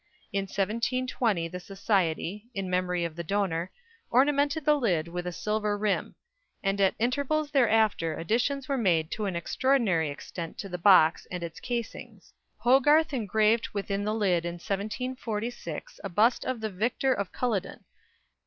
In 0.33 0.45
1720 0.47 1.47
the 1.47 1.59
Society, 1.59 2.47
in 2.55 2.71
memory 2.71 3.05
of 3.05 3.15
the 3.15 3.23
donor, 3.23 3.69
ornamented 4.09 4.65
the 4.65 4.73
lid 4.73 5.07
with 5.07 5.27
a 5.27 5.31
silver 5.31 5.77
rim; 5.77 6.15
and 6.63 6.81
at 6.81 6.95
intervals 6.97 7.51
thereafter 7.51 8.15
additions 8.17 8.67
were 8.67 8.79
made 8.79 9.11
to 9.11 9.25
an 9.25 9.35
extraordinary 9.35 10.09
extent 10.09 10.57
to 10.57 10.69
the 10.69 10.79
box 10.79 11.27
and 11.29 11.43
its 11.43 11.59
casings. 11.59 12.33
Hogarth 12.61 13.13
engraved 13.13 13.69
within 13.73 14.03
the 14.03 14.15
lid 14.15 14.43
in 14.43 14.55
1746 14.55 15.99
a 16.03 16.09
bust 16.09 16.45
of 16.45 16.61
the 16.61 16.71
victor 16.71 17.13
of 17.13 17.31
Culloden. 17.31 17.83